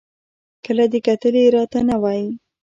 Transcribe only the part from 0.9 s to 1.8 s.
دې کتلي را ته